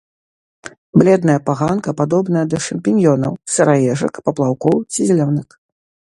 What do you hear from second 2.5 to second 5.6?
да шампіньёнаў, сыраежак, паплаўкоў ці зялёнак.